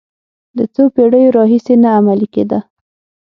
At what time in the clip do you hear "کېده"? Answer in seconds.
2.33-2.59